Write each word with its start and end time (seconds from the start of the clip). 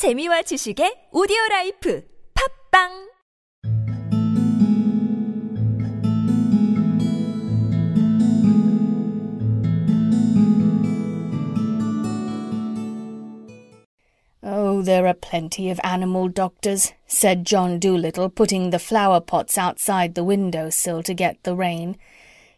재미와 0.00 0.40
지식의 0.48 1.10
오디오 1.12 1.36
라이프 1.50 2.02
팝빵 2.32 3.10
Oh, 14.42 14.80
there 14.80 15.06
are 15.06 15.12
plenty 15.12 15.68
of 15.68 15.78
animal 15.84 16.28
doctors, 16.28 16.94
said 17.06 17.44
John 17.44 17.78
Dolittle, 17.78 18.30
putting 18.30 18.70
the 18.70 18.78
flower 18.78 19.20
pots 19.20 19.58
outside 19.58 20.14
the 20.14 20.24
window 20.24 20.70
sill 20.70 21.02
to 21.02 21.12
get 21.12 21.36
the 21.42 21.54
rain. 21.54 21.98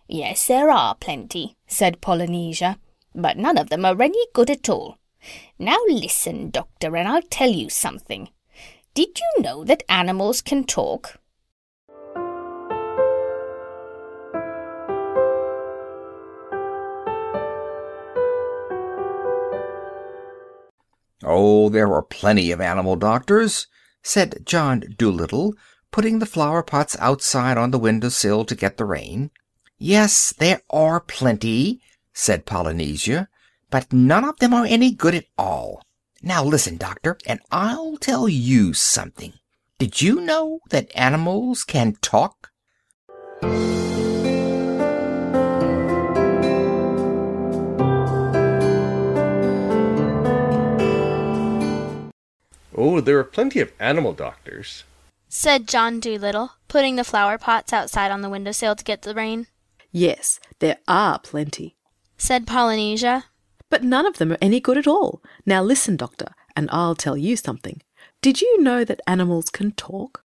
Yes, 0.06 0.46
there 0.46 0.70
are 0.70 0.94
plenty, 0.94 1.56
said 1.66 2.00
Polynesia, 2.00 2.78
but 3.16 3.36
none 3.36 3.58
of 3.58 3.68
them 3.68 3.84
are 3.84 4.00
any 4.00 4.24
good 4.32 4.48
at 4.48 4.68
all. 4.68 5.00
Now 5.58 5.78
listen, 5.88 6.50
Doctor, 6.50 6.96
and 6.96 7.08
I'll 7.08 7.22
tell 7.22 7.50
you 7.50 7.68
something. 7.68 8.28
Did 8.94 9.18
you 9.18 9.42
know 9.42 9.64
that 9.64 9.82
animals 9.88 10.42
can 10.42 10.64
talk? 10.64 11.18
Oh, 21.24 21.68
there 21.68 21.92
are 21.94 22.02
plenty 22.02 22.50
of 22.50 22.60
animal 22.60 22.96
doctors, 22.96 23.68
said 24.02 24.44
John 24.44 24.82
Dolittle, 24.98 25.54
putting 25.92 26.18
the 26.18 26.26
flower 26.26 26.62
pots 26.62 26.96
outside 26.98 27.56
on 27.56 27.70
the 27.70 27.78
window 27.78 28.08
sill 28.08 28.44
to 28.44 28.56
get 28.56 28.76
the 28.76 28.84
rain. 28.84 29.30
Yes, 29.78 30.34
there 30.36 30.62
are 30.70 31.00
plenty, 31.00 31.80
said 32.12 32.44
Polynesia, 32.44 33.28
but 33.72 33.90
none 33.90 34.22
of 34.22 34.38
them 34.38 34.52
are 34.52 34.66
any 34.66 34.92
good 34.92 35.14
at 35.14 35.24
all. 35.38 35.82
Now 36.22 36.44
listen, 36.44 36.76
Doctor, 36.76 37.16
and 37.26 37.40
I'll 37.50 37.96
tell 37.96 38.28
you 38.28 38.74
something. 38.74 39.32
Did 39.78 40.02
you 40.02 40.20
know 40.20 40.60
that 40.68 40.92
animals 40.94 41.64
can 41.64 41.94
talk? 42.02 42.50
Oh, 52.74 53.00
there 53.00 53.18
are 53.18 53.24
plenty 53.24 53.60
of 53.60 53.72
animal 53.80 54.12
doctors. 54.12 54.84
said 55.28 55.66
John 55.66 55.98
Dolittle, 55.98 56.52
putting 56.68 56.96
the 56.96 57.04
flower 57.04 57.38
pots 57.38 57.72
outside 57.72 58.10
on 58.10 58.20
the 58.20 58.28
window 58.28 58.52
sill 58.52 58.76
to 58.76 58.84
get 58.84 59.00
the 59.00 59.14
rain. 59.14 59.46
Yes, 59.90 60.38
there 60.58 60.76
are 60.86 61.18
plenty. 61.18 61.76
Said 62.18 62.46
Polynesia. 62.46 63.24
But 63.72 63.82
none 63.82 64.04
of 64.04 64.18
them 64.18 64.32
are 64.32 64.38
any 64.42 64.60
good 64.60 64.76
at 64.76 64.86
all. 64.86 65.22
Now 65.46 65.62
listen, 65.62 65.96
Doctor, 65.96 66.34
and 66.54 66.68
I'll 66.70 66.94
tell 66.94 67.16
you 67.16 67.36
something. 67.36 67.80
Did 68.20 68.42
you 68.42 68.62
know 68.62 68.84
that 68.84 69.00
animals 69.06 69.48
can 69.48 69.72
talk? 69.72 70.22